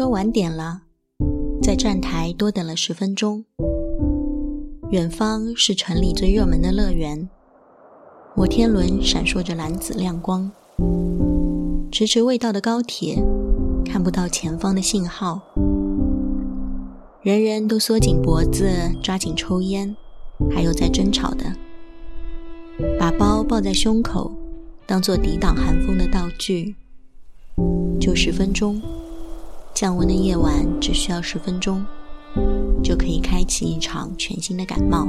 [0.00, 0.80] 车晚点了，
[1.62, 3.44] 在站台多等了十分钟。
[4.92, 7.28] 远方是城里最热门的乐园，
[8.34, 10.50] 摩天轮闪烁着蓝紫亮光。
[11.92, 13.22] 迟迟未到的高铁，
[13.84, 15.42] 看不到前方的信号。
[17.20, 18.70] 人人都缩紧脖子，
[19.02, 19.94] 抓紧抽烟，
[20.50, 21.44] 还有在争吵的，
[22.98, 24.32] 把包抱在胸口，
[24.86, 26.74] 当做抵挡寒风的道具。
[28.00, 28.80] 就十分钟，
[29.80, 31.82] 降温的夜晚只需要十分钟。
[32.82, 35.08] 就可以开启一场全新的感冒。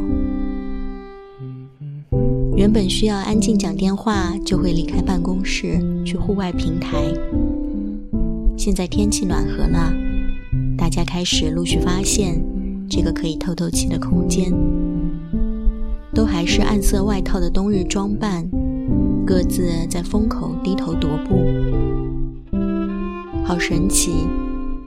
[2.55, 7.03] 原本需要安静讲电话，就会离开办公室去户外平台。
[8.57, 9.93] 现在天气暖和了，
[10.77, 12.41] 大家开始陆续发现
[12.89, 14.53] 这个可以透透气的空间。
[16.13, 18.49] 都还是暗色外套的冬日装扮，
[19.27, 21.43] 各自在风口低头踱步。
[23.43, 24.11] 好神奇，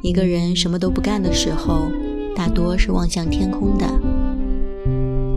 [0.04, 1.90] 一个人什么都不干的时候。
[2.36, 3.86] 大多是望向天空的，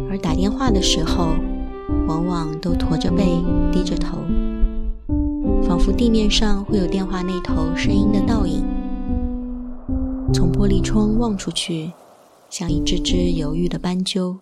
[0.10, 1.36] 而打电话的时候，
[2.08, 3.24] 往往都驼着背、
[3.72, 4.18] 低着头，
[5.62, 8.66] 仿佛地面上会有电话那头声音的倒影。
[10.34, 11.92] 从玻璃窗望出去，
[12.50, 14.40] 像一只只犹豫的斑鸠，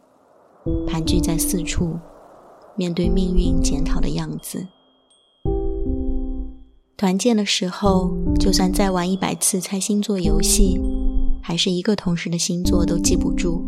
[0.88, 2.00] 盘踞在四处，
[2.78, 4.66] 面对命运检讨的样子。
[6.98, 10.80] 团建的时候，就算再玩一百次猜星座游戏。
[11.42, 13.62] 还是一个同事的星座都记不住，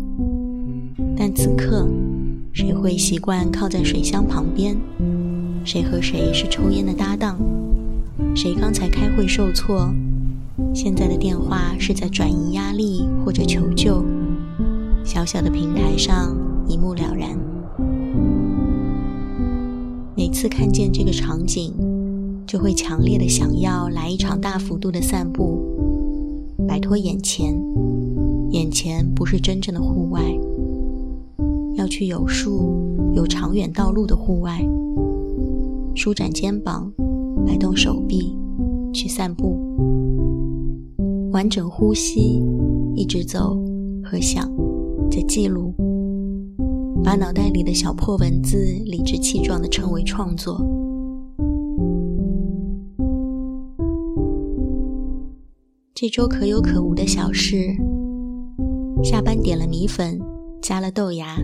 [1.15, 1.85] 但此刻，
[2.53, 4.77] 谁会习惯靠在水箱旁边？
[5.65, 7.37] 谁和谁是抽烟的搭档？
[8.33, 9.93] 谁刚才开会受挫，
[10.73, 14.03] 现在的电话是在转移压力或者求救？
[15.03, 16.33] 小小的平台上
[16.65, 17.37] 一目了然。
[20.15, 21.73] 每次看见这个场景，
[22.47, 25.59] 就会强烈的想要来一场大幅度的散步。
[26.65, 27.53] 摆脱眼前，
[28.51, 30.21] 眼前不是真正的户外，
[31.75, 32.73] 要去有树、
[33.13, 34.65] 有长远道路的户外。
[35.93, 36.91] 舒展肩膀，
[37.45, 38.33] 摆动手臂，
[38.93, 39.59] 去散步。
[41.31, 42.41] 完整呼吸，
[42.95, 43.57] 一直走
[44.03, 44.49] 和想，
[45.11, 45.73] 在记录，
[47.03, 50.65] 把脑袋里的小破文字理直气壮地称为创作。
[55.99, 57.75] 这周可有可无的小事：
[59.03, 60.21] 下班点了米粉，
[60.61, 61.39] 加了豆芽。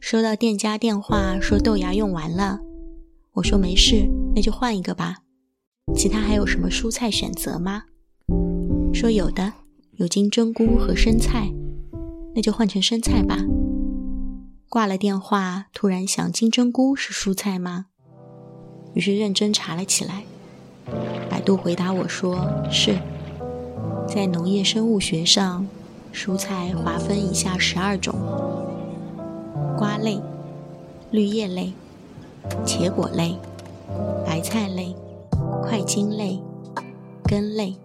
[0.00, 2.58] 收到店家电话说豆芽用完了，
[3.34, 5.18] 我说没事，那就换一个吧。
[5.94, 7.84] 其他还有什么蔬菜选择吗？
[8.92, 9.52] 说有的，
[9.92, 11.52] 有金针菇和生菜，
[12.34, 13.38] 那就换成生菜吧。
[14.68, 17.86] 挂了电话，突然想，金针菇是蔬菜吗？
[18.94, 20.24] 于是认真查了起来。
[21.30, 22.98] 百度回答我说是。
[24.12, 25.64] 在农业生物学上，
[26.12, 28.12] 蔬菜划分以下十二种：
[29.78, 30.20] 瓜类、
[31.12, 31.72] 绿叶类、
[32.66, 33.38] 茄果类、
[34.26, 34.96] 白菜类、
[35.62, 36.42] 块茎类、
[37.22, 37.76] 根类、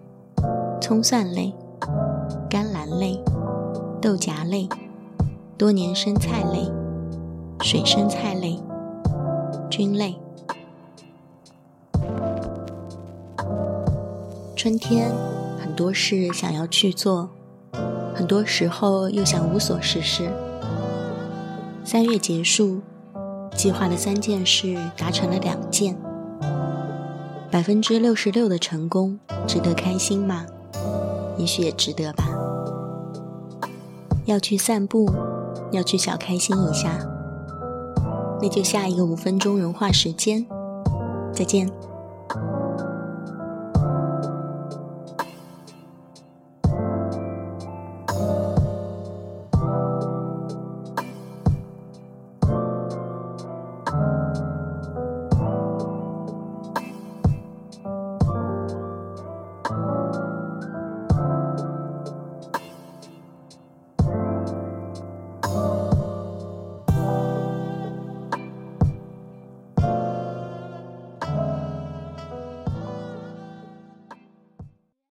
[0.80, 1.54] 葱蒜类、
[2.50, 3.22] 甘蓝类、
[4.02, 4.68] 豆荚类、
[5.56, 6.68] 多年生菜类、
[7.60, 8.58] 水生菜类、
[9.70, 10.16] 菌类。
[14.56, 15.35] 春天。
[15.76, 17.28] 多事想要去做，
[18.14, 20.30] 很多时候又想无所事事。
[21.84, 22.80] 三月结束，
[23.54, 25.96] 计划的三件事达成了两件，
[27.50, 30.46] 百分之六十六的成功，值得开心吗？
[31.36, 32.26] 也许也值得吧。
[34.24, 35.08] 要去散步，
[35.70, 36.98] 要去小开心一下，
[38.40, 40.46] 那就下一个五分钟融化时间。
[41.32, 41.70] 再见。